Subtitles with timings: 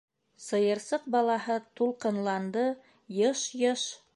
[0.45, 2.67] Сыйырсыҡ балаһы тулҡынланды,
[3.21, 3.89] йыш-йыш: